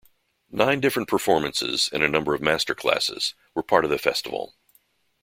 [0.49, 4.55] Nine different performances and a number of master classes were part of the festival.